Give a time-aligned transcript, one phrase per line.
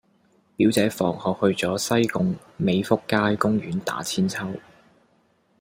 [0.55, 4.57] 表姐放學去左西貢美福街公園打韆鞦